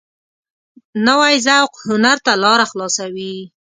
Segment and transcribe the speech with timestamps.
[1.07, 3.35] نوی ذوق هنر ته لاره خلاصوي